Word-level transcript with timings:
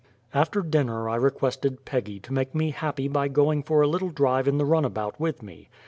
After 0.33 0.63
dinner 0.63 1.07
I 1.09 1.15
requested 1.15 1.85
Peggy 1.85 2.19
to 2.21 2.33
make 2.33 2.55
me 2.55 2.71
happy 2.71 3.07
by 3.07 3.27
going 3.27 3.61
for 3.61 3.83
a 3.83 3.87
little 3.87 4.09
drive 4.09 4.47
in 4.47 4.57
the 4.57 4.65
runabout 4.65 5.19
with 5.19 5.43
me. 5.43 5.69